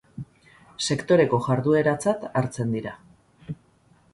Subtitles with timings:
[0.85, 2.95] sektoreko jardueratzat hartzen dira